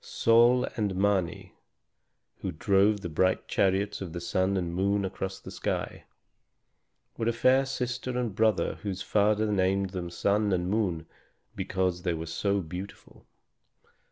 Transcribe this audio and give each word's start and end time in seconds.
Sôl 0.03 0.65
and 0.75 0.95
Mâni, 0.95 1.51
who 2.37 2.51
drove 2.51 3.01
the 3.01 3.07
bright 3.09 3.47
chariots 3.47 4.01
of 4.01 4.13
the 4.13 4.19
sun 4.19 4.57
and 4.57 4.73
moon 4.73 5.05
across 5.05 5.39
the 5.39 5.51
sky, 5.51 6.05
were 7.17 7.27
a 7.27 7.31
fair 7.31 7.67
sister 7.67 8.17
and 8.17 8.33
brother 8.33 8.79
whose 8.81 9.03
father 9.03 9.45
named 9.51 9.91
them 9.91 10.09
Sun 10.09 10.53
and 10.53 10.71
Moon 10.71 11.05
because 11.55 12.01
they 12.01 12.15
were 12.15 12.25
so 12.25 12.61
beautiful. 12.61 13.27